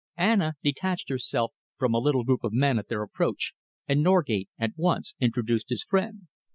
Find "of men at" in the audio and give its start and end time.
2.43-2.87